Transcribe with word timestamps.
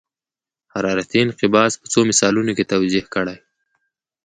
حرارتي 0.73 1.17
انقباض 1.21 1.71
په 1.81 1.87
څو 1.93 1.99
مثالونو 2.09 2.51
کې 2.57 2.69
توضیح 2.73 3.05
کړئ. 3.13 3.37